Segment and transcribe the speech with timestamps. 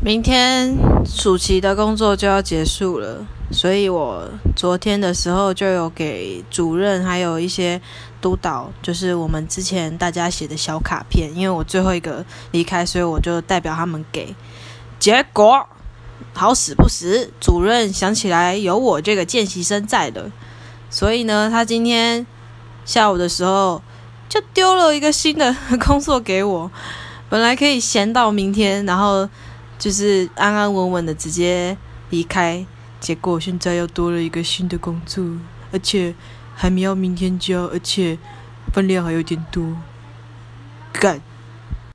[0.00, 7.80] 明天暑期的工作就要结束了，所以我昨天的时候就有给主任还有一些
[8.20, 14.34] 督导，就是我们之前大家写的小卡片，因为我最后一个离开，所以我就代表他们给。
[15.00, 15.68] 结果
[16.32, 20.30] 好死不死，主任想起来有我这个见习生在的，
[20.88, 22.24] 所以呢，他今天
[22.84, 23.82] 下午的时候
[24.28, 25.54] 就丢了一个新的
[25.84, 26.70] 工作给我，
[27.28, 29.28] 本来可以闲到明天，然后。
[29.78, 31.76] 就是安安稳稳的直接
[32.10, 32.66] 离开，
[32.98, 35.24] 结果现在又多了一个新的工作，
[35.72, 36.14] 而且
[36.56, 38.18] 还没有明天交，而且
[38.72, 39.76] 分量还有点多，
[40.92, 41.20] 干。